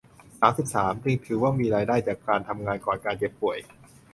[0.39, 3.57] สามสิบสาม จึงถือว่ามีรายได้จากการทำงานก่อนการเจ็บป่วย